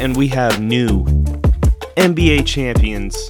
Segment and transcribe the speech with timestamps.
[0.00, 1.04] and we have new
[1.96, 3.28] NBA champions,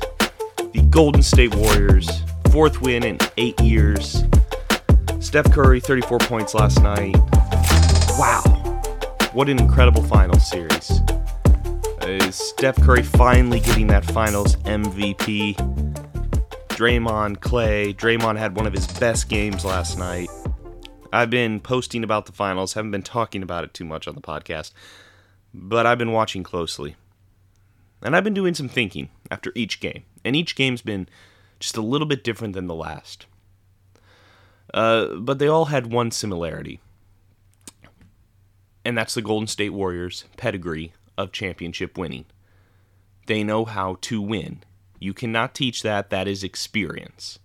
[0.73, 2.23] the Golden State Warriors,
[2.53, 4.23] fourth win in eight years.
[5.19, 7.17] Steph Curry, 34 points last night.
[8.17, 8.43] Wow,
[9.33, 11.01] what an incredible finals series.
[12.03, 15.57] Uh, Steph Curry finally getting that finals MVP.
[16.69, 17.95] Draymond, Klay.
[17.95, 20.29] Draymond had one of his best games last night.
[21.13, 24.21] I've been posting about the finals, haven't been talking about it too much on the
[24.21, 24.73] podcast,
[25.53, 26.97] but I've been watching closely.
[28.03, 30.05] And I've been doing some thinking after each game.
[30.25, 31.09] And each game's been
[31.59, 33.27] just a little bit different than the last.
[34.73, 36.81] Uh, but they all had one similarity.
[38.85, 42.25] And that's the Golden State Warriors' pedigree of championship winning.
[43.27, 44.63] They know how to win.
[44.99, 47.39] You cannot teach that, that is experience.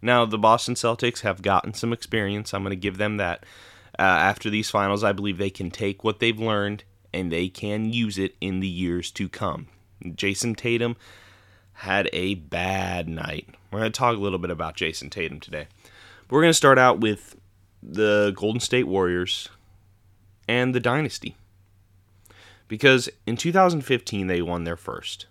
[0.00, 2.52] Now, the Boston Celtics have gotten some experience.
[2.52, 3.44] I'm going to give them that.
[3.98, 7.92] Uh, after these finals, I believe they can take what they've learned and they can
[7.92, 9.68] use it in the years to come.
[10.04, 10.96] Jayson Tatum
[11.74, 13.48] had a bad night.
[13.70, 15.68] We're going to talk a little bit about Jayson Tatum today.
[16.26, 17.36] But we're going to start out with
[17.82, 19.48] the Golden State Warriors
[20.48, 21.36] and the Dynasty.
[22.66, 25.26] Because in 2015, they won their first.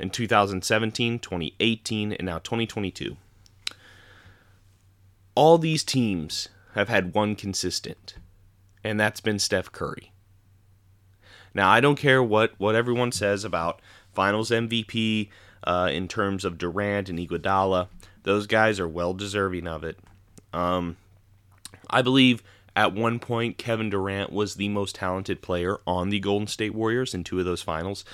[0.00, 3.16] In 2017, 2018, and now 2022.
[5.36, 8.16] All these teams have had one consistent,
[8.82, 10.11] and that's been Steph Curry.
[11.54, 13.80] Now, I don't care what, what everyone says about
[14.12, 15.28] finals MVP
[15.64, 17.88] uh, in terms of Durant and Iguodala.
[18.22, 19.98] Those guys are well deserving of it.
[20.52, 20.96] Um,
[21.90, 22.42] I believe
[22.74, 27.14] at one point Kevin Durant was the most talented player on the Golden State Warriors
[27.14, 28.04] in two of those finals.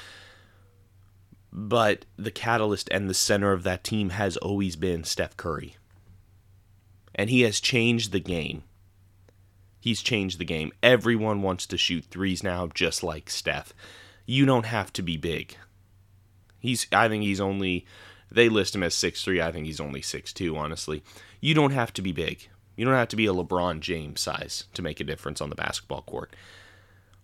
[1.53, 5.77] But the catalyst and the center of that team has always been Steph Curry.
[7.15, 8.63] And he has changed the game.
[9.81, 10.73] He's changed the game.
[10.83, 13.73] Everyone wants to shoot threes now, just like Steph.
[14.27, 15.57] You don't have to be big.
[16.59, 16.87] He's.
[16.93, 17.87] I think he's only.
[18.31, 19.41] They list him as six three.
[19.41, 20.57] I think he's only six two.
[20.57, 21.03] Honestly,
[21.41, 22.49] you don't have to be big.
[22.77, 25.57] You don't have to be a LeBron James size to make a difference on the
[25.57, 26.35] basketball court.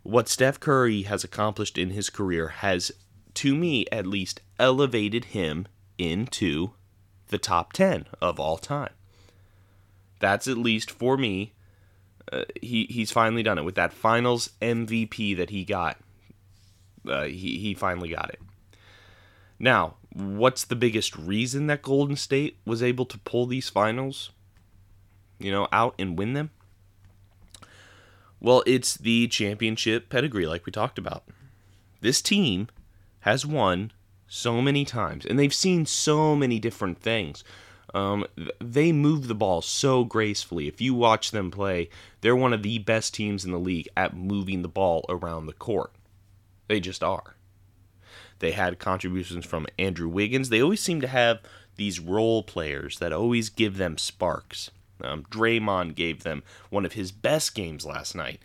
[0.02, 2.90] What Steph Curry has accomplished in his career has,
[3.34, 5.66] to me at least, elevated him
[5.96, 6.72] into
[7.28, 8.92] the top 10 of all time.
[10.18, 11.52] That's at least for me
[12.32, 15.98] uh, he he's finally done it with that Finals MVP that he got.
[17.08, 18.40] Uh, he he finally got it.
[19.58, 24.30] Now, what's the biggest reason that Golden State was able to pull these finals,
[25.38, 26.50] you know, out and win them?
[28.40, 31.24] Well, it's the championship pedigree, like we talked about.
[32.00, 32.68] This team
[33.20, 33.92] has won
[34.26, 37.44] so many times, and they've seen so many different things.
[37.94, 38.26] Um,
[38.60, 40.66] they move the ball so gracefully.
[40.66, 41.88] If you watch them play,
[42.20, 45.52] they're one of the best teams in the league at moving the ball around the
[45.52, 45.92] court.
[46.66, 47.36] They just are.
[48.40, 50.48] They had contributions from Andrew Wiggins.
[50.48, 51.40] They always seem to have
[51.76, 54.70] these role players that always give them sparks.
[55.00, 58.40] Um, Draymond gave them one of his best games last night.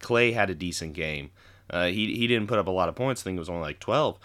[0.00, 1.30] Klay had a decent game.
[1.68, 3.22] Uh, he, he didn't put up a lot of points.
[3.22, 4.18] I think it was only like 12.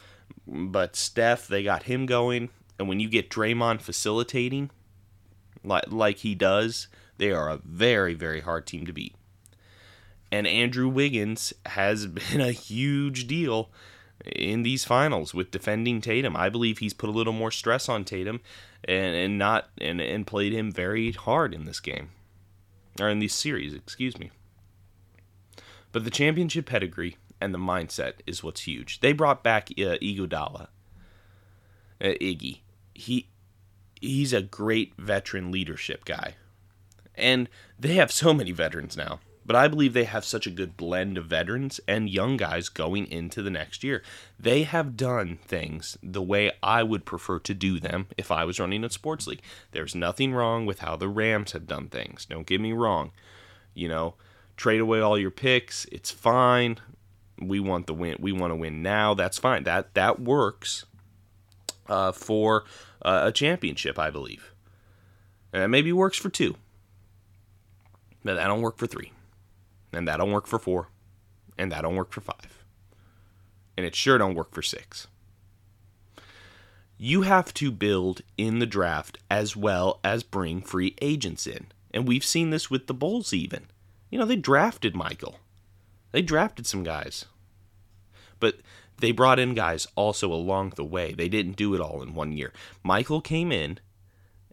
[0.47, 2.49] But Steph, they got him going.
[2.79, 4.71] And when you get Draymond facilitating,
[5.63, 9.15] like like he does, they are a very very hard team to beat.
[10.31, 13.69] And Andrew Wiggins has been a huge deal
[14.25, 16.35] in these finals with defending Tatum.
[16.35, 18.41] I believe he's put a little more stress on Tatum
[18.83, 22.09] and, and not and, and played him very hard in this game.
[22.99, 24.31] Or in this series, excuse me.
[25.91, 28.99] But the championship pedigree and the mindset is what's huge.
[28.99, 30.67] They brought back uh, Iguodala,
[32.01, 32.59] uh, Iggy,
[32.99, 33.29] he
[34.01, 36.35] he's a great veteran leadership guy.
[37.15, 39.19] And they have so many veterans now.
[39.45, 43.09] But I believe they have such a good blend of veterans and young guys going
[43.09, 44.03] into the next year.
[44.39, 48.59] They have done things the way I would prefer to do them if I was
[48.59, 49.41] running a sports league.
[49.71, 52.25] There's nothing wrong with how the Rams have done things.
[52.25, 53.11] Don't get me wrong.
[53.73, 54.13] You know,
[54.55, 55.85] trade away all your picks.
[55.85, 56.77] It's fine.
[57.41, 58.17] We want the win.
[58.19, 59.15] We want to win now.
[59.15, 59.63] That's fine.
[59.63, 60.85] That that works
[61.89, 62.63] uh, for
[63.01, 64.53] uh, a championship, I believe.
[65.51, 66.55] And that maybe works for two.
[68.23, 69.11] But that don't work for three.
[69.91, 70.89] And that don't work for four.
[71.57, 72.63] And that don't work for five.
[73.75, 75.07] And it sure don't work for six.
[76.97, 81.67] You have to build in the draft as well as bring free agents in.
[81.91, 83.67] And we've seen this with the Bulls even.
[84.09, 85.39] You know, they drafted Michael.
[86.11, 87.25] They drafted some guys.
[88.39, 88.57] But
[88.99, 91.13] they brought in guys also along the way.
[91.13, 92.53] They didn't do it all in one year.
[92.83, 93.79] Michael came in,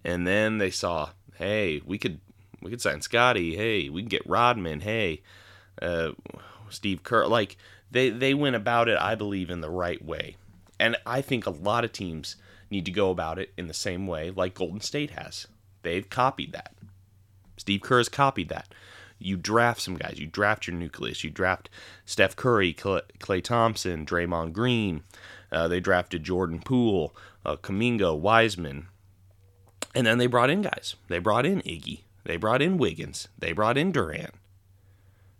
[0.05, 2.21] and then they saw, hey, we could
[2.63, 3.57] we could sign Scottie.
[3.57, 4.81] Hey, we can get Rodman.
[4.81, 5.23] Hey,
[5.81, 6.13] uh,
[6.71, 7.27] Steve Kerr.
[7.27, 7.57] Like
[7.91, 10.37] they they went about it, I believe, in the right way,
[10.79, 12.37] and I think a lot of teams
[12.71, 15.47] need to go about it in the same way like Golden State has.
[15.83, 16.75] They've copied that.
[17.57, 18.69] Steve Kerr has copied that.
[19.19, 20.19] You draft some guys.
[20.19, 21.25] You draft your nucleus.
[21.25, 21.71] You draft
[22.05, 25.03] Steph Curry, Klay Thompson, Draymond Green.
[25.51, 27.15] Uh, they drafted Jordan Poole,
[27.45, 28.89] uh, Kuminga, Wiseman,
[29.95, 30.97] and then they brought in guys.
[31.09, 32.03] They brought in Iggy.
[32.25, 33.29] They brought in Wiggins.
[33.39, 34.35] They brought in Durant.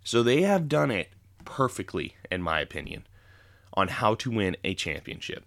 [0.03, 1.11] So they have done it
[1.45, 3.07] perfectly, in my opinion,
[3.75, 5.45] on how to win a championship.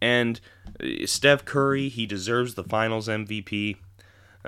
[0.00, 0.40] And
[0.80, 3.76] uh, Steph Curry, he deserves the Finals MVP.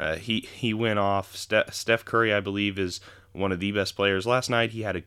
[0.00, 1.36] Uh, he he went off.
[1.36, 3.00] Ste- Steph Curry, I believe, is
[3.32, 4.26] one of the best players.
[4.26, 5.02] Last night he had a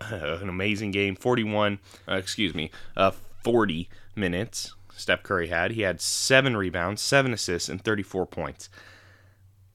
[0.10, 1.14] an amazing game.
[1.14, 3.12] 41, uh, excuse me, uh,
[3.44, 4.74] 40 minutes.
[4.96, 5.72] Steph Curry had.
[5.72, 8.68] He had seven rebounds, seven assists, and 34 points.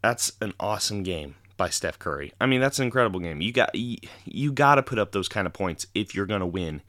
[0.01, 2.33] That's an awesome game by Steph Curry.
[2.39, 3.41] I mean, that's an incredible game.
[3.41, 6.41] You got you, you got to put up those kind of points if you're going
[6.41, 6.81] to win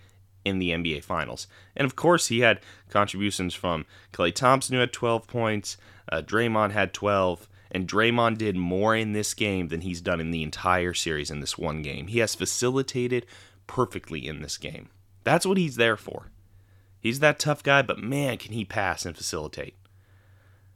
[0.45, 1.47] in the NBA Finals.
[1.77, 5.77] And of course, he had contributions from Klay Thompson, who had 12 points.
[6.11, 7.49] Uh, Draymond had 12.
[7.71, 11.41] And Draymond did more in this game than he's done in the entire series in
[11.41, 12.07] this one game.
[12.07, 13.27] He has facilitated
[13.67, 14.89] perfectly in this game.
[15.25, 16.31] That's what he's there for.
[17.01, 19.75] He's that tough guy, but man, can he pass and facilitate.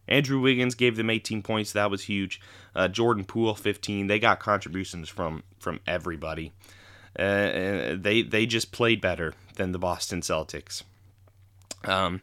[0.09, 1.73] Andrew Wiggins gave them 18 points.
[1.73, 2.41] That was huge.
[2.75, 4.07] Uh, Jordan Poole 15.
[4.07, 6.53] They got contributions from from everybody.
[7.19, 10.83] Uh, they they just played better than the Boston Celtics.
[11.85, 12.23] Um,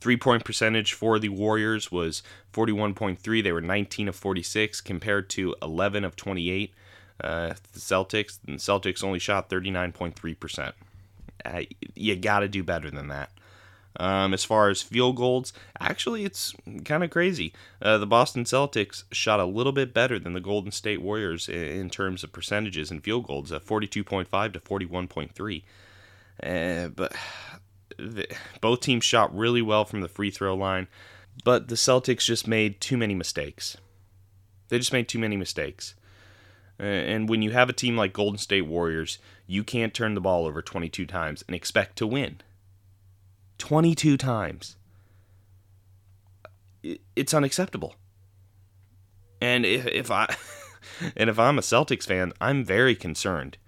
[0.00, 3.42] three point percentage for the Warriors was 41.3.
[3.42, 6.72] They were 19 of 46 compared to 11 of 28.
[7.22, 10.72] Uh, the Celtics, the Celtics only shot 39.3%.
[11.44, 11.62] Uh,
[11.94, 13.30] you got to do better than that.
[13.96, 16.54] Um, as far as field goals, actually, it's
[16.84, 17.52] kind of crazy.
[17.82, 21.62] Uh, the Boston Celtics shot a little bit better than the Golden State Warriors in,
[21.62, 25.62] in terms of percentages and field goals, uh, 42.5 to 41.3.
[26.42, 27.12] Uh, but
[28.00, 30.88] the, both teams shot really well from the free throw line,
[31.44, 33.76] but the Celtics just made too many mistakes.
[34.68, 35.94] They just made too many mistakes.
[36.78, 40.46] And when you have a team like Golden State Warriors, you can't turn the ball
[40.46, 42.40] over 22 times and expect to win.
[43.58, 44.76] 22 times.
[47.14, 47.96] It's unacceptable.
[49.42, 50.34] And if, if I
[51.16, 53.58] and if I'm a Celtics fan, I'm very concerned.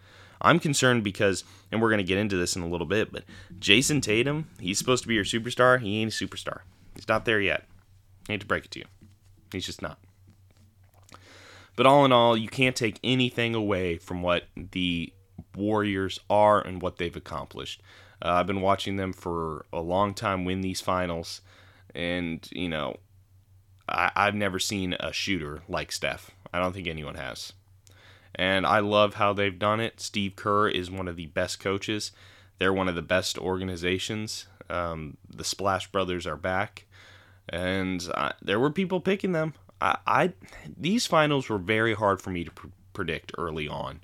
[0.41, 3.25] I'm concerned because and we're going to get into this in a little bit, but
[3.59, 5.81] Jayson Tatum, he's supposed to be your superstar.
[5.81, 6.61] He ain't a superstar.
[6.95, 7.65] He's not there yet.
[8.29, 8.85] I hate to break it to you.
[9.51, 9.99] He's just not.
[11.75, 15.13] But all in all, you can't take anything away from what the
[15.57, 17.83] Warriors are and what they've accomplished.
[18.21, 21.41] Uh, I've been watching them for a long time win these finals,
[21.95, 22.97] and you know,
[23.89, 26.31] I, I've never seen a shooter like Steph.
[26.53, 27.55] I don't think anyone has.
[28.35, 30.01] And I love how they've done it.
[30.01, 32.13] Steve Kerr is one of the best coaches.
[32.59, 34.47] They're one of the best organizations.
[34.71, 36.87] Um, the Splash Brothers are back,
[37.49, 38.09] and
[38.41, 39.55] there were people picking them.
[39.81, 40.33] I, I,
[40.79, 44.01] these finals were very hard for me to pr- predict early on.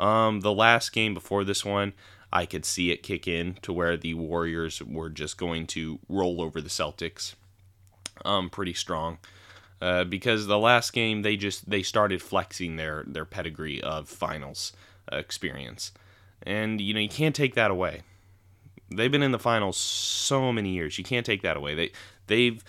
[0.00, 1.92] Um, the last game before this one,
[2.32, 6.40] I could see it kick in to where the Warriors were just going to roll
[6.40, 7.34] over the Celtics
[8.24, 9.18] um, pretty strong.
[9.80, 14.72] Uh, because the last game they just they started flexing their their pedigree of finals
[15.12, 15.92] uh, experience,
[16.42, 18.02] and you know you can't take that away.
[18.90, 20.98] They've been in the finals so many years.
[20.98, 21.76] You can't take that away.
[21.76, 21.92] They
[22.26, 22.64] they've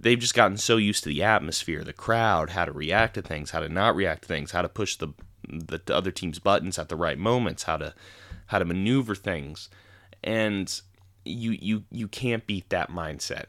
[0.00, 3.50] they've just gotten so used to the atmosphere, the crowd, how to react to things,
[3.50, 5.08] how to not react to things, how to push the
[5.48, 7.94] the, the other team's buttons at the right moments, how to
[8.46, 9.68] how to maneuver things,
[10.24, 10.80] and
[11.24, 13.46] you you you can't beat that mindset.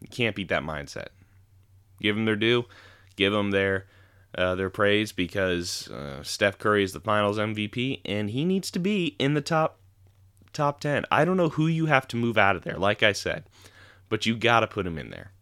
[0.00, 1.08] You can't beat that mindset.
[2.00, 2.66] Give them their due,
[3.16, 3.86] give them their
[4.36, 8.78] uh, their praise because uh, Steph Curry is the Finals MVP and he needs to
[8.78, 9.78] be in the top
[10.52, 11.04] top ten.
[11.10, 13.44] I don't know who you have to move out of there, like I said,
[14.08, 15.32] but you got to put him in there.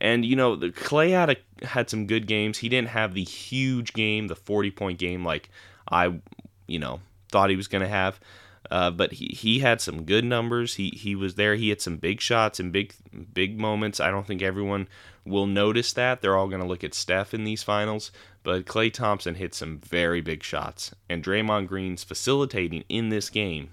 [0.00, 2.58] And you know, the Klay had a, had some good games.
[2.58, 5.50] He didn't have the huge game, the forty point game like
[5.90, 6.20] I,
[6.66, 8.20] you know, thought he was going to have.
[8.70, 10.74] Uh, but he, he had some good numbers.
[10.74, 11.54] He he was there.
[11.54, 12.92] He had some big shots and big
[13.32, 13.98] big moments.
[13.98, 14.88] I don't think everyone
[15.24, 16.20] will notice that.
[16.20, 18.10] They're all going to look at Steph in these finals.
[18.42, 23.70] But Klay Thompson hit some very big shots, and Draymond Green's facilitating in this game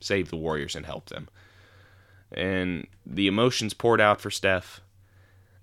[0.00, 1.28] saved the Warriors and helped them.
[2.32, 4.80] And the emotions poured out for Steph.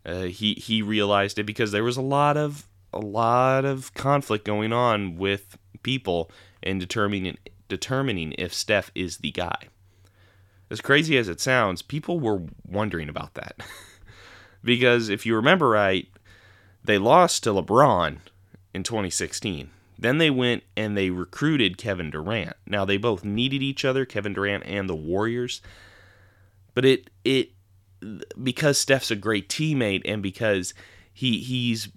[0.05, 4.45] Uh, he he realized it because there was a lot of a lot of conflict
[4.45, 6.31] going on with people
[6.63, 7.37] in determining
[7.69, 9.69] determining if Steph is the guy.
[10.69, 13.55] As crazy as it sounds, people were wondering about that.
[14.63, 16.07] because if you remember right,
[16.83, 18.17] they lost to LeBron
[18.73, 19.69] in 2016.
[19.97, 22.55] Then they went and they recruited Kevin Durant.
[22.65, 25.61] Now they both needed each other, Kevin Durant and the Warriors.
[26.73, 27.51] But it it
[28.41, 30.73] because Steph's a great teammate and because
[31.11, 31.89] he he's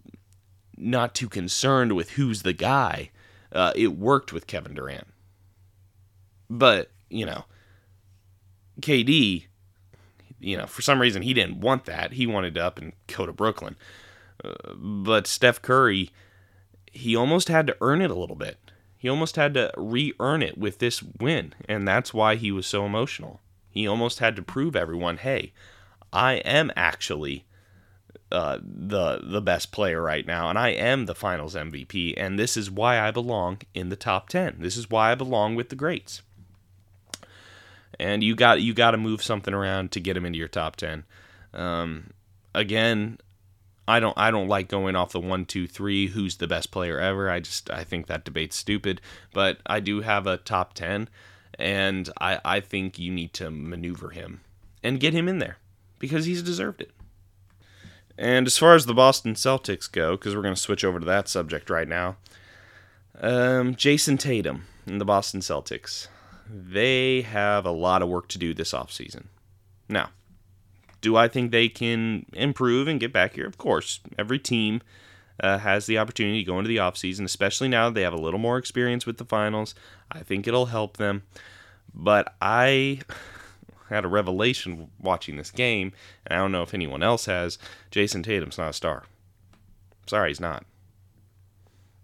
[0.77, 3.11] not too concerned with who's the guy,
[3.53, 5.07] uh, it worked with Kevin Durant.
[6.53, 7.45] But you know,
[8.81, 9.47] KD,
[10.39, 12.13] you know, for some reason he didn't want that.
[12.13, 13.77] He wanted to up and go to Brooklyn.
[14.45, 16.11] Uh, but Steph Curry,
[16.91, 18.59] he almost had to earn it a little bit.
[18.99, 21.55] He almost had to re earn it with this win.
[21.69, 23.41] And that's why he was so emotional.
[23.71, 25.53] He almost had to prove everyone, hey,
[26.13, 27.47] I am actually
[28.31, 32.57] uh, the the best player right now, and I am the Finals MVP, and this
[32.57, 34.57] is why I belong in the top ten.
[34.59, 36.23] This is why I belong with the greats.
[37.99, 40.77] And you got you got to move something around to get him into your top
[40.77, 41.05] ten.
[41.53, 42.11] Um,
[42.55, 43.19] again,
[43.87, 46.09] I don't I don't like going off the one two three.
[46.09, 47.31] Who's the best player ever?
[47.31, 49.01] I just I think that debate's stupid.
[49.33, 51.09] But I do have a top ten,
[51.59, 54.41] and I I think you need to maneuver him
[54.83, 55.59] and get him in there
[55.99, 56.91] because he's deserved it.
[58.19, 61.07] And as far as the Boston Celtics go, because we're going to switch over to
[61.07, 62.17] that subject right now,
[63.21, 66.09] um, Jayson Tatum and the Boston Celtics,
[66.49, 69.27] they have a lot of work to do this offseason.
[69.89, 70.11] Now,
[71.01, 73.47] do I think they can improve and get back here?
[73.47, 74.01] Of course.
[74.19, 74.81] Every team
[75.41, 78.39] uh, has the opportunity to go into the offseason, especially now they have a little
[78.39, 79.75] more experience with the finals.
[80.11, 81.25] I think it'll help them.
[81.95, 83.01] But I
[83.89, 85.93] had a revelation watching this game,
[86.27, 87.59] and I don't know if anyone else has.
[87.91, 89.05] Jayson Tatum's not a star.
[90.07, 90.65] Sorry, he's not.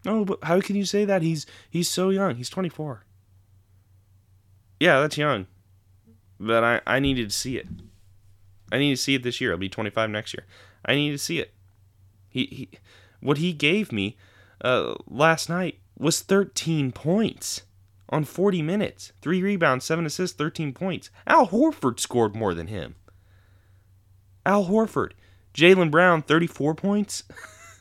[0.05, 1.23] No, but how can you say that?
[1.23, 2.37] He's he's so young.
[2.37, 3.05] He's 24.
[4.81, 5.47] Yeah, that's young.
[6.39, 7.67] But I, I needed to see it.
[8.71, 9.53] I need to see it this year.
[9.53, 10.47] I'll be 25 next year.
[10.85, 11.53] I need to see it.
[12.29, 12.71] He, he
[13.21, 14.17] what he gave me
[14.63, 17.63] uh, last night was 13 points
[18.09, 19.13] on 40 minutes.
[19.21, 21.11] Three rebounds, seven assists, 13 points.
[21.27, 22.95] Al Horford scored more than him.
[24.47, 25.13] Al Horford.
[25.55, 27.25] Jaylen Brown, 34 points.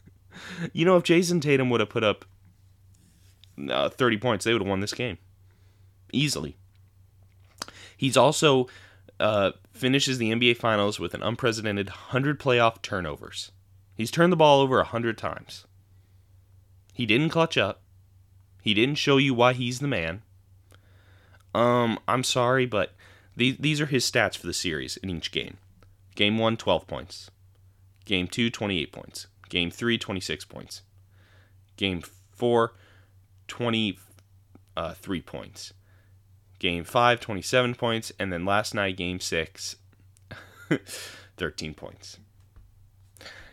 [0.73, 2.25] you know, if Jayson Tatum would have put up
[3.69, 5.17] uh, 30 points, they would have won this game.
[6.11, 6.57] Easily.
[7.97, 8.67] He's also
[9.19, 13.51] uh, finishes the NBA Finals with an unprecedented 100 playoff turnovers.
[13.95, 15.65] He's turned the ball over 100 times.
[16.93, 17.81] He didn't clutch up.
[18.61, 20.21] He didn't show you why he's the man.
[21.55, 22.93] Um, I'm sorry, but
[23.35, 25.57] these these are his stats for the series in each game.
[26.15, 27.31] Game 1 12 points.
[28.05, 29.27] Game 2 28 points.
[29.49, 30.81] Game 3 26 points.
[31.77, 32.01] Game
[32.31, 32.73] 4
[33.47, 33.99] 23
[34.75, 35.73] uh, points.
[36.59, 39.75] Game 5 27 points and then last night game 6
[41.37, 42.17] 13 points.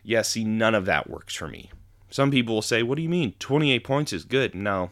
[0.03, 1.71] Yeah, see none of that works for me.
[2.11, 3.35] Some people will say, What do you mean?
[3.39, 4.55] 28 points is good.
[4.55, 4.91] No.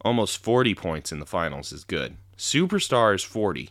[0.00, 2.16] Almost 40 points in the finals is good.
[2.36, 3.70] Superstar is 40.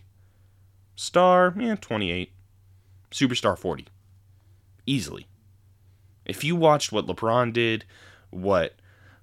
[0.96, 2.32] Star, yeah, 28.
[3.12, 3.88] Superstar 40.
[4.86, 5.28] Easily.
[6.26, 7.86] If you watched what LeBron did,
[8.30, 8.76] what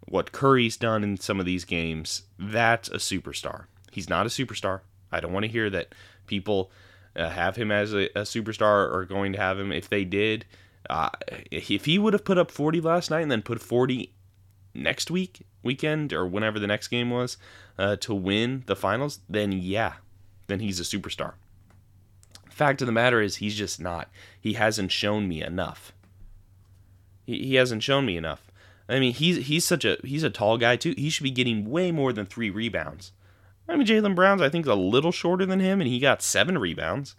[0.07, 3.67] what Curry's done in some of these games, that's a superstar.
[3.91, 4.81] He's not a superstar.
[5.13, 5.95] I don't want to hear that
[6.27, 6.71] people
[7.17, 9.73] uh, have him as a, a superstar or going to have him.
[9.73, 10.47] If they did,
[10.89, 11.11] uh,
[11.51, 14.13] if he would have put up 40 last night and then put 40
[14.75, 17.37] next week, weekend, or whenever the next game was,
[17.79, 19.95] uh, to win the finals, then yeah,
[20.47, 21.35] then he's a superstar.
[22.49, 24.09] Fact of the matter is, he's just not.
[24.41, 25.93] He hasn't shown me enough.
[27.25, 28.51] He, he hasn't shown me enough.
[28.89, 30.95] I mean, he's he's such a he's a tall guy too.
[30.99, 33.13] He should be getting way more than three rebounds.
[33.71, 36.59] I mean, Jaylen Brown's I think a little shorter than him, and he got seven
[36.59, 37.15] rebounds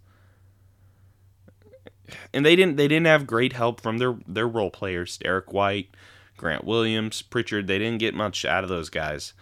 [2.34, 5.90] and they didn't they didn't have great help from their their role players, Derrick White,
[6.38, 7.68] Grant Williams, Pritchard.
[7.68, 9.34] They didn't get much out of those guys.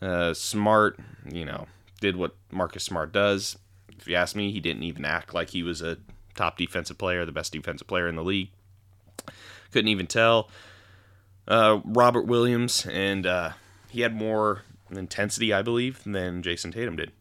[0.00, 0.98] Uh, Smart,
[1.30, 1.66] you know,
[2.00, 3.56] did what Marcus Smart does.
[3.98, 5.98] If you ask me, he didn't even act like he was a
[6.34, 8.50] top defensive player, the best defensive player in the league.
[9.70, 10.50] Couldn't even tell.
[11.46, 13.52] Uh, Robert Williams, and uh,
[13.88, 17.12] he had more intensity, I believe, than Jayson Tatum did.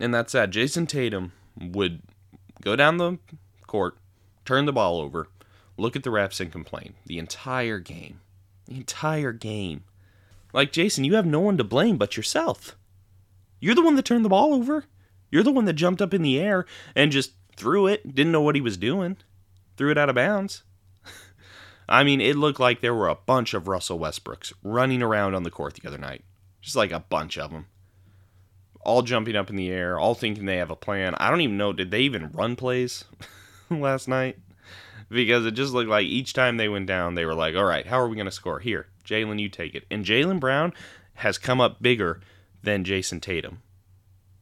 [0.00, 0.52] And that's sad.
[0.52, 2.02] Jayson Tatum would
[2.62, 3.18] go down the
[3.66, 3.96] court,
[4.44, 5.28] turn the ball over,
[5.76, 8.20] look at the refs, and complain the entire game.
[8.66, 9.84] The entire game.
[10.52, 12.76] Like, Jayson, you have no one to blame but yourself.
[13.60, 14.84] You're the one that turned the ball over.
[15.30, 18.40] You're the one that jumped up in the air and just threw it, didn't know
[18.40, 19.16] what he was doing,
[19.76, 20.62] threw it out of bounds.
[21.88, 25.42] I mean, it looked like there were a bunch of Russell Westbrooks running around on
[25.42, 26.24] the court the other night.
[26.60, 27.66] Just like a bunch of them
[28.80, 31.14] all jumping up in the air, all thinking they have a plan.
[31.18, 31.74] I don't even know.
[31.74, 33.04] Did they even run plays
[33.70, 34.38] last night?
[35.10, 37.86] because it just looked like each time they went down, they were like, all right,
[37.86, 38.60] how are we going to score?
[38.60, 39.84] Here, Jaylen, you take it.
[39.90, 40.72] And Jaylen Brown
[41.14, 42.20] has come up bigger
[42.62, 43.62] than Jayson Tatum.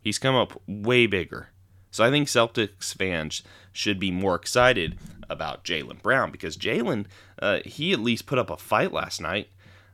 [0.00, 1.48] He's come up way bigger.
[1.90, 3.42] So I think Celtics fans
[3.76, 4.96] should be more excited
[5.28, 7.06] about Jaylen Brown because Jaylen,
[7.40, 9.48] uh, he at least put up a fight last night.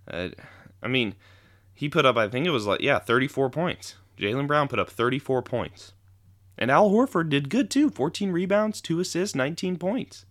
[0.06, 0.28] Uh,
[0.82, 1.14] I mean,
[1.74, 3.96] he put up, I think it was like, yeah, 34 points.
[4.18, 5.92] Jaylen Brown put up 34 points.
[6.58, 10.26] And Al Horford did good too 14 rebounds, 2 assists, 19 points.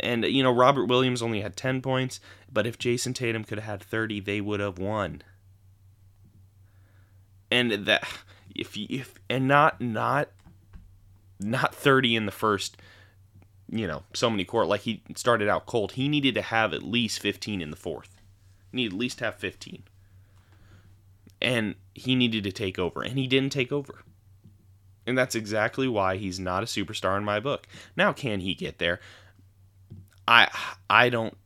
[0.00, 3.80] And, you know, Robert Williams only had 10 points, but if Jayson Tatum could have
[3.80, 5.22] had 30, they would have won.
[7.50, 8.08] And that,
[8.54, 10.30] if, if, and not, not,
[11.40, 12.76] not 30 in the first,
[13.68, 15.92] you know, so many court, like he started out cold.
[15.92, 18.20] He needed to have at least 15 in the fourth.
[18.70, 19.82] He needed at least have 15.
[21.42, 24.02] And he needed to take over, and he didn't take over.
[25.06, 27.66] And that's exactly why he's not a superstar in my book.
[27.96, 29.00] Now, can he get there?
[30.28, 30.48] I
[30.88, 31.36] I don't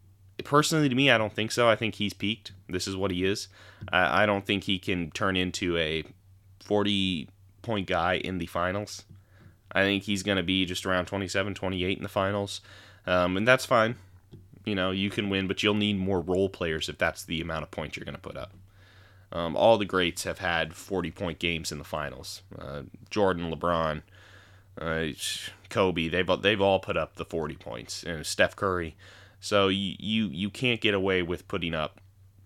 [0.43, 1.69] personally to me I don't think so.
[1.69, 2.53] I think he's peaked.
[2.69, 3.49] This is what he is.
[3.91, 6.05] I, I don't think he can turn into a
[6.65, 7.29] 40
[7.63, 9.05] point guy in the finals.
[9.75, 12.61] I think he's going to be just around 27, 28 in the finals.
[13.07, 13.97] Um, and that's fine.
[14.64, 17.64] You know, you can win, but you'll need more role players if that's the amount
[17.64, 18.52] of points you're going to put up.
[19.33, 22.43] Um, all the greats have had 40 point games in the finals.
[22.57, 24.02] Uh, Jordan, LeBron,
[24.81, 25.07] uh,
[25.69, 28.97] Kobe, they've they've all put up the 40 points, and Steph Curry.
[29.40, 32.00] So you, you you can't get away with putting up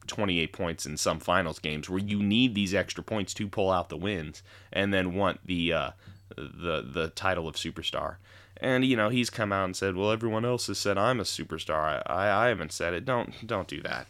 [0.06, 3.90] 28 points in some finals games where you need these extra points to pull out
[3.90, 4.42] the wins
[4.73, 5.90] and then want the uh,
[6.38, 8.16] the the title of superstar.
[8.61, 11.25] And you know he's come out and said, "Well, everyone else has said I'm a
[11.25, 12.02] superstar.
[12.07, 13.04] I I, I haven't said it.
[13.04, 14.07] Don't don't do that."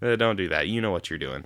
[0.18, 0.68] don't do that.
[0.68, 1.44] You know what you're doing.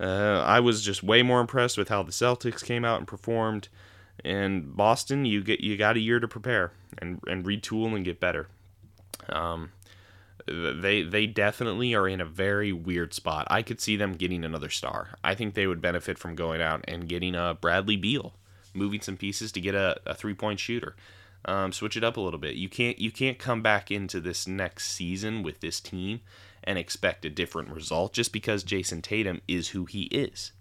[0.00, 3.68] Uh, I was just way more impressed with how the Celtics came out and performed.
[4.24, 8.20] And Boston, you get you got a year to prepare and and retool and get
[8.20, 8.48] better.
[9.28, 9.72] Um,
[10.46, 13.46] they they definitely are in a very weird spot.
[13.50, 15.10] I could see them getting another star.
[15.22, 18.34] I think they would benefit from going out and getting a Bradley Beal,
[18.74, 20.96] moving some pieces to get a, a three point shooter.
[21.44, 22.56] Um, switch it up a little bit.
[22.56, 26.20] You can't you can't come back into this next season with this team
[26.62, 30.52] and expect a different result just because Jayson Tatum is who he is,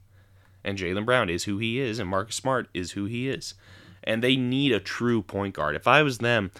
[0.63, 3.55] and Jaylen Brown is who he is, and Marcus Smart is who he is,
[4.03, 5.75] and they need a true point guard.
[5.75, 6.51] If I was them,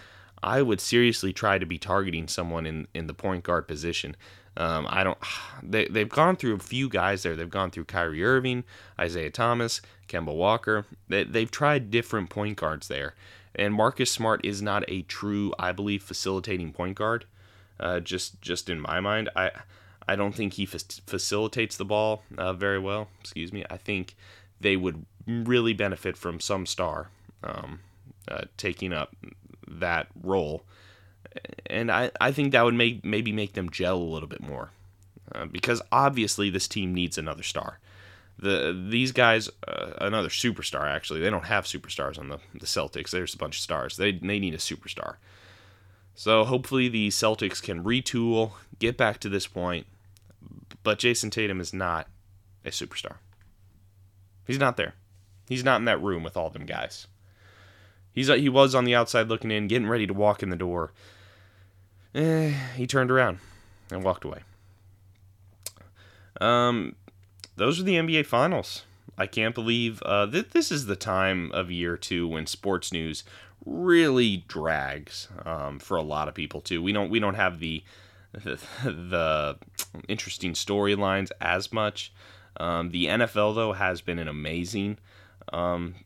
[0.42, 4.16] I would seriously try to be targeting someone in in the point guard position.
[4.56, 5.18] Um, I don't.
[5.62, 7.36] They they've gone through a few guys there.
[7.36, 8.64] They've gone through Kyrie Irving,
[8.98, 10.86] Isaiah Thomas, Kemba Walker.
[11.08, 13.14] They they've tried different point guards there
[13.54, 17.24] and Marcus Smart is not a true, I believe, facilitating point guard.
[17.78, 19.50] Uh, just just in my mind, I
[20.06, 23.08] I don't think he fa- facilitates the ball uh, very well.
[23.20, 23.64] Excuse me.
[23.70, 24.16] I think
[24.60, 27.10] they would really benefit from some star
[27.42, 27.80] um,
[28.28, 29.16] uh, taking up
[29.70, 30.64] that role,
[31.66, 34.70] and I, I think that would make maybe make them gel a little bit more,
[35.32, 37.78] uh, because obviously this team needs another star.
[38.38, 41.20] The these guys uh, another superstar actually.
[41.20, 43.10] They don't have superstars on the, the celtics.
[43.10, 43.96] There's a bunch of stars.
[43.96, 45.16] They, they need a superstar.
[46.14, 49.86] So hopefully the celtics can retool get back to this point.
[50.82, 52.08] But Jayson tatum is not
[52.64, 53.16] a superstar.
[54.46, 54.94] He's not there.
[55.48, 57.06] He's not in that room with all them guys
[58.14, 60.92] he's he was on the outside looking in getting ready to walk in the door
[62.14, 63.38] eh, he turned around
[63.90, 64.40] and walked away
[66.40, 66.94] um
[67.60, 68.84] those are the NBA Finals.
[69.18, 73.22] I can't believe uh, th- this is the time of year too when sports news
[73.66, 76.82] really drags um, for a lot of people too.
[76.82, 77.84] We don't we don't have the
[78.32, 79.58] the, the
[80.08, 82.14] interesting storylines as much.
[82.56, 84.96] Um, the NFL though has been an amazing
[85.52, 85.96] um,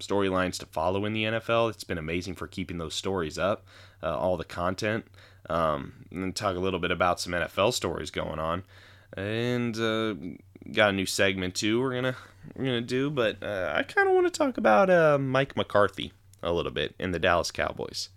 [0.00, 1.70] storylines to follow in the NFL.
[1.70, 3.66] It's been amazing for keeping those stories up,
[4.02, 5.06] uh, all the content.
[5.50, 8.64] Um, and talk a little bit about some NFL stories going on,
[9.16, 10.14] and uh,
[10.72, 11.80] got a new segment too.
[11.80, 12.16] We're gonna
[12.54, 16.12] we're gonna do, but uh, I kind of want to talk about uh, Mike McCarthy
[16.42, 18.10] a little bit in the Dallas Cowboys.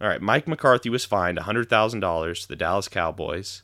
[0.00, 3.62] All right, Mike McCarthy was fined $100,000 to the Dallas Cowboys,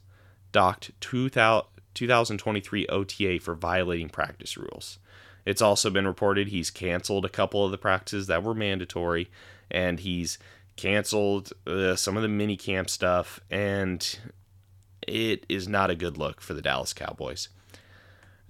[0.52, 4.99] docked 2023 OTA for violating practice rules.
[5.44, 9.31] It's also been reported he's canceled a couple of the practices that were mandatory,
[9.70, 10.38] and he's
[10.76, 14.18] canceled uh, some of the mini camp stuff, and
[15.07, 17.48] it is not a good look for the Dallas Cowboys.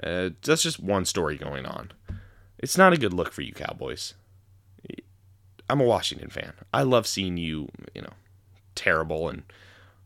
[0.03, 1.93] Uh, that's just one story going on.
[2.59, 4.15] It's not a good look for you Cowboys.
[5.69, 6.53] I'm a Washington fan.
[6.75, 8.15] I love seeing you, you know,
[8.75, 9.45] terrible and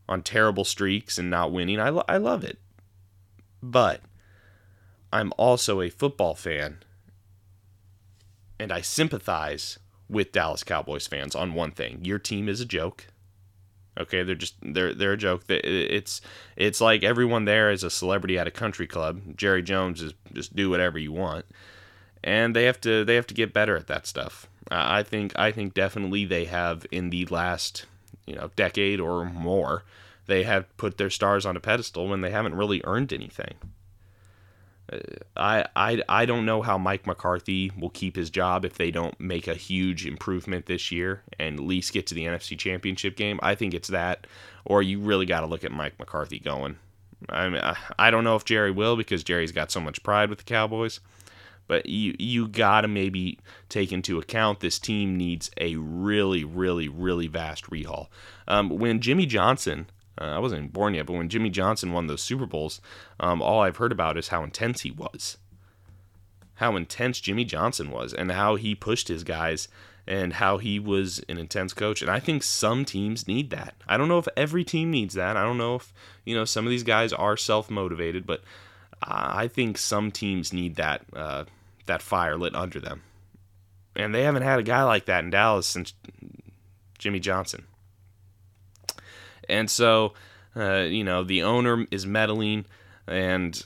[0.08, 1.80] on terrible streaks and not winning.
[1.80, 2.58] I, lo- I love it.
[3.62, 4.02] But
[5.14, 6.78] I'm also a football fan
[8.58, 12.00] and I sympathize with Dallas Cowboys fans on one thing.
[12.04, 13.06] Your team is a joke.
[13.98, 15.44] Okay, they're just they're they're a joke.
[15.48, 16.20] It's
[16.56, 19.36] it's like everyone there is a celebrity at a country club.
[19.36, 21.46] Jerry Jones is just do whatever you want,
[22.24, 24.48] and they have to they have to get better at that stuff.
[24.68, 27.86] I think I think definitely they have in the last
[28.26, 29.84] you know decade or more
[30.26, 33.54] they have put their stars on a pedestal when they haven't really earned anything.
[35.36, 39.18] I, I I don't know how Mike McCarthy will keep his job if they don't
[39.18, 43.40] make a huge improvement this year and at least get to the NFC Championship game.
[43.42, 44.26] I think it's that,
[44.64, 46.76] or you really got to look at Mike McCarthy going.
[47.30, 47.62] I mean,
[47.98, 51.00] I don't know if Jerry will because Jerry's got so much pride with the Cowboys,
[51.66, 53.38] but you you got to maybe
[53.70, 58.08] take into account this team needs a really really really vast rehaul.
[58.46, 59.86] Um, when Jimmy Johnson
[60.20, 62.80] uh, I wasn't born yet, but when Jimmy Johnson won those Super Bowls,
[63.18, 65.38] um, all I've heard about is how intense he was.
[66.54, 69.66] How intense Jimmy Johnson was, and how he pushed his guys,
[70.06, 72.00] and how he was an intense coach.
[72.00, 73.74] And I think some teams need that.
[73.88, 75.36] I don't know if every team needs that.
[75.36, 75.92] I don't know if,
[76.24, 78.42] you know, some of these guys are self motivated, but
[79.02, 81.44] I think some teams need that, uh,
[81.86, 83.02] that fire lit under them.
[83.96, 85.94] And they haven't had a guy like that in Dallas since
[86.98, 87.64] Jimmy Johnson.
[89.48, 90.14] And so,
[90.56, 92.66] uh, you know, the owner is meddling
[93.06, 93.62] and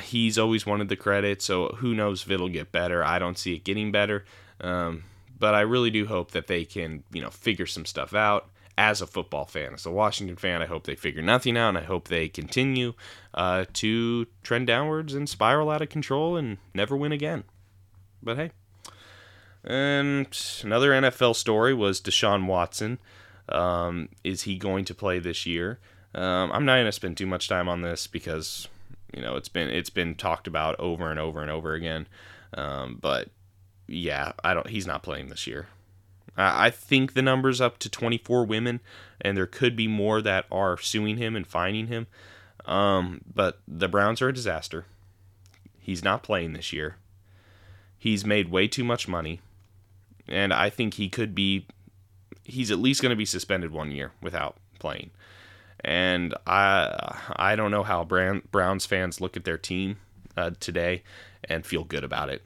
[0.00, 1.42] he's always wanted the credit.
[1.42, 3.04] So who knows if it'll get better?
[3.04, 4.24] I don't see it getting better.
[4.60, 5.04] Um,
[5.38, 9.00] but I really do hope that they can, you know, figure some stuff out as
[9.00, 9.74] a football fan.
[9.74, 12.94] As a Washington fan, I hope they figure nothing out, and I hope they continue
[13.34, 17.44] uh, to trend downwards and spiral out of control and never win again.
[18.22, 18.50] But hey.
[19.64, 20.26] And
[20.64, 22.98] another NFL story was Deshaun Watson.
[23.48, 25.78] Um, is he going to play this year?
[26.14, 28.68] Um, I'm not going to spend too much time on this because
[29.14, 32.06] you know it's been it's been talked about over and over and over again.
[32.54, 33.28] Um, but
[33.86, 34.68] yeah, I don't.
[34.68, 35.68] He's not playing this year.
[36.36, 38.80] I, I think the number's up to 24 women,
[39.20, 42.06] and there could be more that are suing him and fining him.
[42.64, 44.86] Um, but the Browns are a disaster.
[45.80, 46.96] He's not playing this year.
[47.98, 49.40] He's made way too much money,
[50.28, 51.66] and I think he could be
[52.44, 55.10] he's at least going to be suspended one year without playing.
[55.84, 59.96] And I I don't know how Browns fans look at their team
[60.36, 61.02] uh, today
[61.44, 62.42] and feel good about it.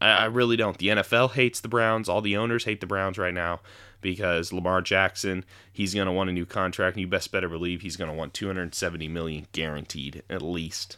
[0.00, 0.78] I, I really don't.
[0.78, 2.08] The NFL hates the Browns.
[2.08, 3.60] All the owners hate the Browns right now
[4.00, 7.82] because Lamar Jackson he's going to want a new contract, and you best better believe
[7.82, 10.96] he's going to want 270 million guaranteed at least.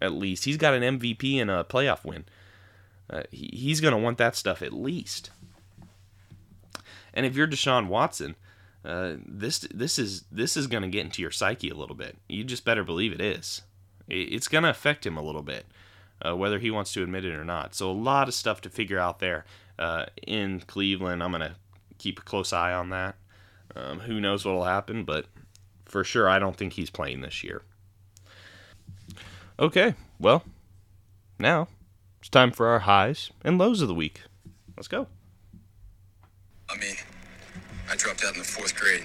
[0.00, 2.24] At least he's got an MVP and a playoff win.
[3.10, 5.30] Uh, he, he's going to want that stuff at least.
[7.14, 8.36] And if you're Deshaun Watson,
[8.84, 12.16] uh, this this is this is going to get into your psyche a little bit.
[12.28, 13.62] You just better believe it is.
[14.08, 15.66] It's going to affect him a little bit,
[16.24, 17.74] uh, whether he wants to admit it or not.
[17.74, 19.44] So a lot of stuff to figure out there
[19.78, 21.22] uh, in Cleveland.
[21.22, 21.56] I'm going to
[21.98, 23.16] keep a close eye on that.
[23.76, 25.26] Um, who knows what will happen, but
[25.84, 27.62] for sure, I don't think he's playing this year.
[29.58, 30.44] Okay, well,
[31.38, 31.68] now
[32.20, 34.22] it's time for our highs and lows of the week.
[34.76, 35.08] Let's go.
[36.70, 36.96] I mean,
[37.90, 39.04] I dropped out in the fourth grade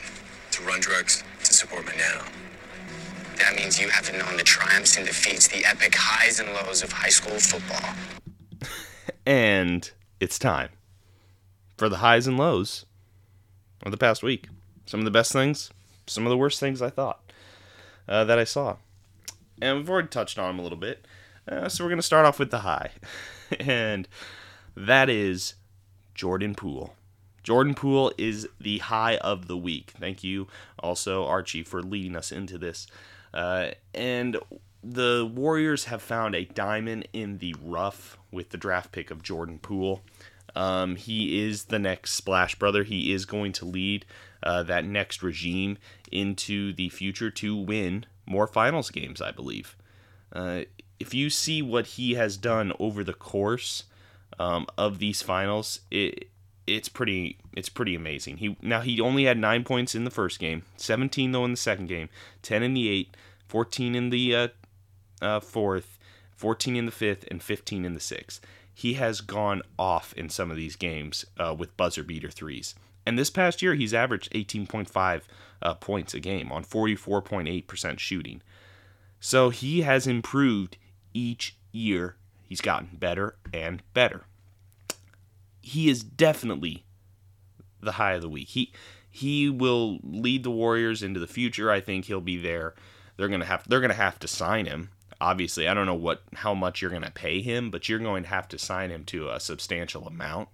[0.51, 2.25] to run drugs to support my nano.
[3.37, 6.91] That means you haven't known the triumphs and defeats, the epic highs and lows of
[6.91, 7.93] high school football.
[9.25, 10.69] and it's time
[11.77, 12.85] for the highs and lows
[13.85, 14.49] of the past week.
[14.85, 15.71] Some of the best things,
[16.05, 17.31] some of the worst things I thought
[18.09, 18.75] uh, that I saw.
[19.61, 21.05] And we've already touched on them a little bit.
[21.47, 22.91] Uh, so we're going to start off with the high.
[23.59, 24.07] and
[24.75, 25.55] that is
[26.13, 26.93] Jordan Poole.
[27.43, 29.93] Jordan Poole is the high of the week.
[29.99, 30.47] Thank you
[30.79, 32.87] also, Archie, for leading us into this.
[33.33, 34.37] Uh, and
[34.83, 39.59] the Warriors have found a diamond in the rough with the draft pick of Jordan
[39.59, 40.03] Poole.
[40.55, 42.83] Um, he is the next Splash Brother.
[42.83, 44.05] He is going to lead
[44.43, 45.77] uh, that next regime
[46.11, 49.75] into the future to win more finals games, I believe.
[50.31, 50.63] Uh,
[50.99, 53.83] if you see what he has done over the course
[54.39, 56.29] um, of these finals, it,
[56.67, 58.37] it's pretty it's pretty amazing.
[58.37, 61.57] He now he only had nine points in the first game, 17 though in the
[61.57, 62.09] second game,
[62.41, 63.15] 10 in the eight,
[63.47, 64.47] 14 in the uh,
[65.21, 65.99] uh, fourth,
[66.35, 68.41] 14 in the fifth, and 15 in the sixth.
[68.73, 72.73] He has gone off in some of these games uh, with buzzer beater threes.
[73.05, 75.21] And this past year, he's averaged 18.5
[75.61, 78.41] uh, points a game on 44.8% shooting.
[79.19, 80.77] So he has improved
[81.13, 82.15] each year.
[82.41, 84.25] He's gotten better and better
[85.63, 86.83] he is definitely
[87.81, 88.49] the high of the week.
[88.49, 88.71] He
[89.09, 91.71] he will lead the Warriors into the future.
[91.71, 92.75] I think he'll be there.
[93.17, 94.89] They're gonna have they're gonna have to sign him.
[95.21, 98.29] Obviously, I don't know what how much you're gonna pay him, but you're going to
[98.29, 100.49] have to sign him to a substantial amount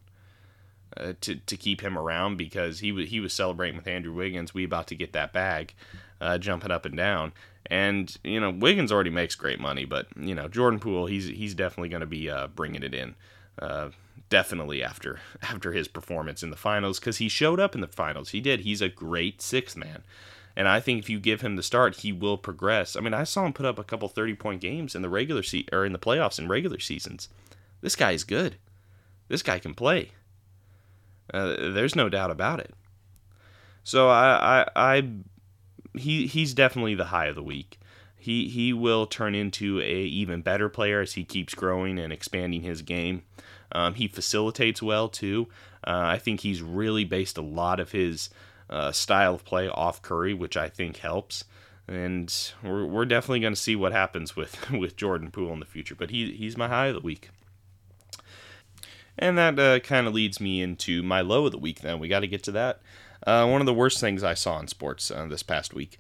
[0.96, 4.54] uh, to to keep him around because he was he was celebrating with Andrew Wiggins.
[4.54, 5.74] We about to get that bag,
[6.22, 7.34] uh, jumping up and down.
[7.66, 11.56] And you know Wiggins already makes great money, but you know Jordan Poole he's he's
[11.56, 13.16] definitely going to be uh, bringing it in.
[14.30, 18.30] Definitely after after his performance in the finals because he showed up in the finals.
[18.30, 18.62] He did.
[18.62, 20.04] He's a great sixth man.
[20.56, 22.96] And I think if you give him the start, he will progress.
[22.96, 25.44] I mean, I saw him put up a couple 30 point games in the regular
[25.44, 27.30] se- or in the playoffs in regular seasons.
[27.82, 28.58] This guy is good.
[29.30, 30.12] This guy can play.
[31.34, 32.74] Uh, there's no doubt about it.
[33.84, 35.10] So I, I, I,
[35.94, 37.80] he, he's definitely the high of the week.
[38.18, 42.64] He, he will turn into a even better player as he keeps growing and expanding
[42.64, 43.24] his game.
[43.72, 45.48] Um, he facilitates well too.
[45.86, 48.30] Uh, I think he's really based a lot of his
[48.70, 51.46] uh, style of play off Curry, which I think helps.
[51.88, 55.66] And we're, we're definitely going to see what happens with, with Jordan Poole in the
[55.66, 55.96] future.
[55.96, 57.30] But he, he's my high of the week.
[59.18, 62.00] And that uh, kind of leads me into my low of the week, then.
[62.00, 62.80] We got to get to that.
[63.26, 66.00] Uh, one of the worst things I saw in sports uh, this past week.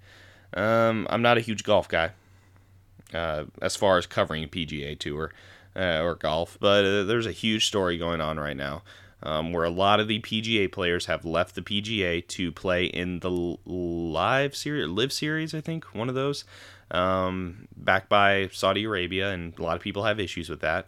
[0.53, 2.11] Um, I'm not a huge golf guy
[3.13, 5.31] uh, as far as covering PGA Tour
[5.79, 8.83] uh, or golf, but uh, there's a huge story going on right now
[9.23, 13.19] um, where a lot of the PGA players have left the PGA to play in
[13.19, 16.45] the LIV series, LIV series, I think, one of those,
[16.91, 20.87] um, backed by Saudi Arabia, and a lot of people have issues with that.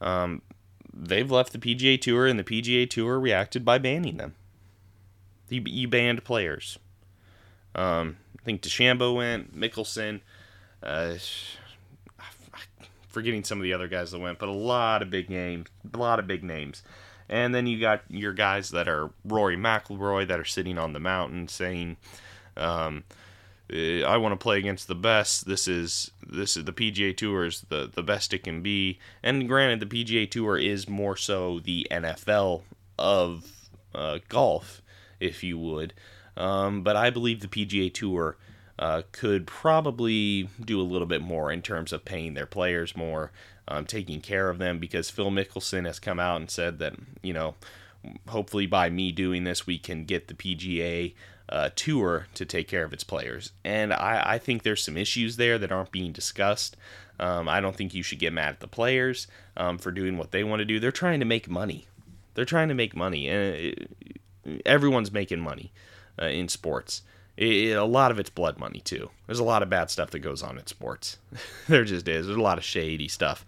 [0.00, 0.42] Um,
[0.92, 4.34] they've left the PGA Tour, and the PGA Tour reacted by banning them.
[5.48, 6.78] You, you banned players.
[7.74, 10.20] Um, I think DeChambeau went, Mickelson,
[10.82, 11.14] uh,
[13.12, 15.98] forgetting some of the other guys that went, but a lot of big names, a
[15.98, 16.82] lot of big names.
[17.28, 21.00] And then you got your guys that are Rory McIlroy that are sitting on the
[21.00, 21.96] mountain saying,
[22.56, 23.04] um,
[23.70, 25.46] "I want to play against the best.
[25.46, 29.48] This is this is the PGA Tour is the the best it can be." And
[29.48, 32.62] granted, the PGA Tour is more so the NFL
[32.98, 34.82] of uh, golf,
[35.20, 35.94] if you would.
[36.36, 38.36] Um, but I believe the PGA Tour
[38.78, 43.30] uh, could probably do a little bit more in terms of paying their players more,
[43.68, 47.32] um, taking care of them, because Phil Mickelson has come out and said that, you
[47.32, 47.54] know,
[48.28, 51.14] hopefully by me doing this, we can get the PGA
[51.48, 53.52] uh, Tour to take care of its players.
[53.64, 56.76] And I, I, think there's some issues there that aren't being discussed.
[57.20, 60.30] Um, I don't think you should get mad at the players um, for doing what
[60.30, 60.80] they want to do.
[60.80, 61.86] They're trying to make money.
[62.34, 63.90] They're trying to make money, and it,
[64.64, 65.72] everyone's making money
[66.20, 67.02] uh, in sports.
[67.36, 69.10] It, a lot of it's blood money too.
[69.26, 71.18] There's a lot of bad stuff that goes on in sports.
[71.68, 72.26] there just is.
[72.26, 73.46] There's a lot of shady stuff,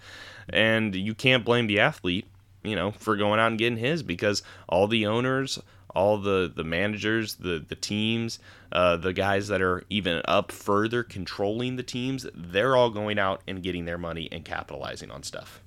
[0.49, 2.27] and you can't blame the athlete,
[2.62, 5.59] you know, for going out and getting his because all the owners,
[5.94, 8.38] all the the managers, the the teams,
[8.73, 13.42] uh, the guys that are even up further controlling the teams, they're all going out
[13.47, 15.61] and getting their money and capitalizing on stuff.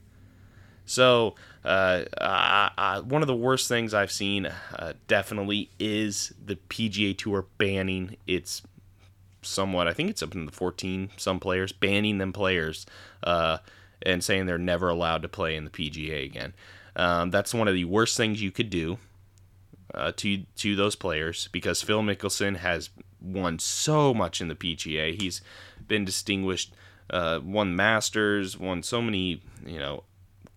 [0.87, 1.35] So,
[1.67, 7.17] uh, I, I, one of the worst things I've seen uh, definitely is the PGA
[7.17, 8.61] Tour banning its
[9.41, 12.85] somewhat, I think it's up in the 14, some players, banning them players
[13.23, 13.57] uh,
[14.01, 16.53] and saying they're never allowed to play in the PGA again.
[16.95, 18.97] Um, that's one of the worst things you could do
[19.93, 22.89] uh, to to those players because Phil Mickelson has
[23.21, 25.19] won so much in the PGA.
[25.19, 25.41] He's
[25.87, 26.73] been distinguished,
[27.09, 30.03] uh, won Masters, won so many you know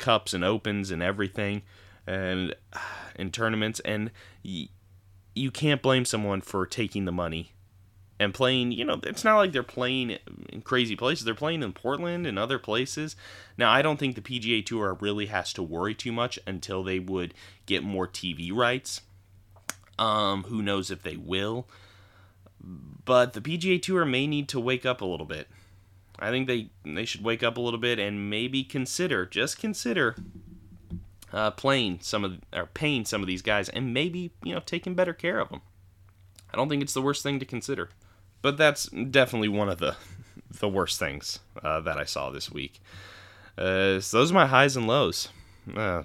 [0.00, 1.62] cups and opens and everything
[2.06, 2.54] and
[3.14, 4.10] in tournaments and
[4.44, 4.68] y-
[5.34, 7.52] you can't blame someone for taking the money
[8.18, 11.72] and playing you know it's not like they're playing in crazy places they're playing in
[11.72, 13.14] portland and other places.
[13.56, 16.98] Now i don't think the pga tour really has to worry too much until they
[16.98, 17.34] would
[17.66, 19.02] get more tv rights.
[19.98, 21.68] Um, who knows if they will.
[23.04, 25.46] But the pga tour may need to wake up a little bit
[26.20, 30.16] I think they they should wake up a little bit and maybe consider, just consider,
[31.32, 34.94] uh, playing some of or paying some of these guys and maybe you know taking
[34.94, 35.62] better care of them.
[36.52, 37.90] I don't think it's the worst thing to consider,
[38.42, 39.96] but that's definitely one of the
[40.50, 42.80] the worst things uh, that I saw this week.
[43.56, 45.28] Uh, so those are my highs and lows.
[45.74, 46.02] Uh,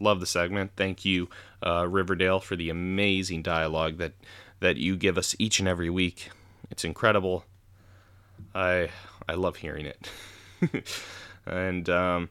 [0.00, 0.72] love the segment.
[0.76, 1.28] Thank you,
[1.62, 4.12] uh, Riverdale, for the amazing dialogue that
[4.60, 6.30] that you give us each and every week.
[6.70, 7.44] It's incredible.
[8.54, 8.90] I
[9.30, 10.10] I love hearing it.
[11.46, 12.30] and um,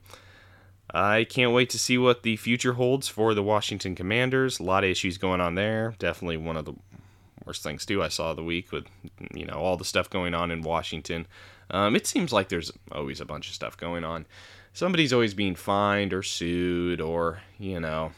[0.94, 4.60] I can't wait to see what the future holds for the Washington Commanders.
[4.60, 5.96] A lot of issues going on there.
[5.98, 6.74] Definitely one of the
[7.46, 8.86] worst things too I saw the week with
[9.34, 11.26] you know all the stuff going on in Washington.
[11.72, 14.26] Um, it seems like there's always a bunch of stuff going on.
[14.74, 18.12] Somebody's always being fined or sued or you know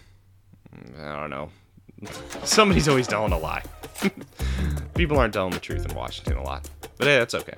[0.99, 1.49] I don't know.
[2.45, 3.63] Somebody's always telling a lie.
[4.95, 6.67] People aren't telling the truth in Washington a lot,
[6.97, 7.55] but hey, that's okay.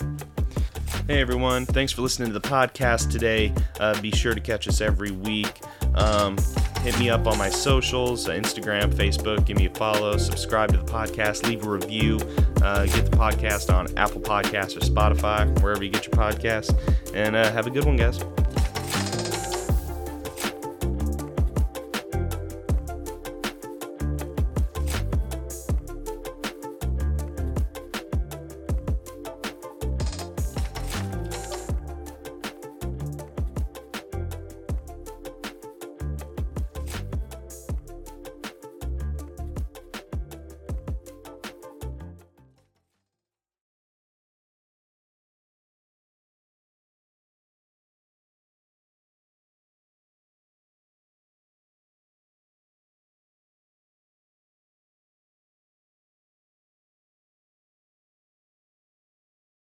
[1.08, 3.54] Hey everyone, thanks for listening to the podcast today.
[3.78, 5.60] Uh, be sure to catch us every week.
[5.96, 6.38] Um,
[6.82, 9.46] hit me up on my socials uh, Instagram, Facebook.
[9.46, 12.20] Give me a follow, subscribe to the podcast, leave a review.
[12.62, 16.74] Uh, get the podcast on Apple Podcasts or Spotify, wherever you get your podcasts.
[17.14, 18.20] And uh, have a good one, guys.